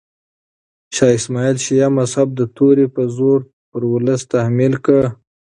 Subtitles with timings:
[0.95, 5.03] شاه اسماعیل شیعه مذهب د تورې په زور پر ولس تحمیل کړ.